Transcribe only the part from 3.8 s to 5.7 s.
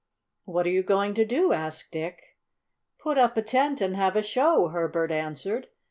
and have a show," Herbert answered.